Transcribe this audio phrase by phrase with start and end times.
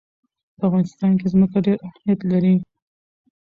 [0.57, 2.55] په افغانستان کې ځمکه ډېر اهمیت لري.